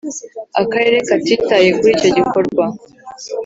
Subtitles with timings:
[0.61, 2.65] akarere katitaye kuri icyo gikorwa?